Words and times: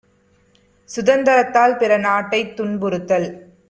சுதந்தரத்தால் 0.89 1.77
பிறநாட்டைத் 1.77 2.53
துன்பு 2.55 2.89
றுத்தல்! 2.89 3.29